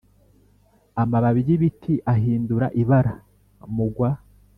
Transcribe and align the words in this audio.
amababi 1.01 1.41
yibiti 1.47 1.93
ahindura 2.13 2.67
ibara 2.81 3.13
mugwa. 3.75 4.09